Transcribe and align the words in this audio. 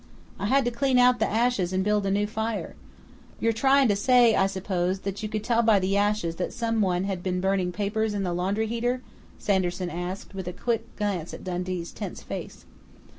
I 0.39 0.47
had 0.47 0.65
to 0.65 0.71
clean 0.71 0.97
out 0.97 1.19
the 1.19 1.29
ashes 1.29 1.71
and 1.71 1.83
build 1.83 2.07
a 2.07 2.09
new 2.09 2.25
fire" 2.25 2.73
"You're 3.39 3.53
trying 3.53 3.87
to 3.89 3.95
say, 3.95 4.33
I 4.35 4.47
suppose, 4.47 5.01
that 5.01 5.21
you 5.21 5.29
could 5.29 5.43
tell 5.43 5.61
by 5.61 5.77
the 5.77 5.95
ashes 5.95 6.37
that 6.37 6.53
someone 6.53 7.03
had 7.03 7.21
been 7.21 7.39
burning 7.39 7.71
papers 7.71 8.15
in 8.15 8.23
the 8.23 8.33
laundry 8.33 8.65
heater?" 8.65 9.03
Sanderson 9.37 9.91
asked, 9.91 10.33
with 10.33 10.47
a 10.47 10.53
quick 10.53 10.95
glance 10.95 11.35
at 11.35 11.43
Dundee's 11.43 11.91
tense 11.91 12.23
face. 12.23 12.65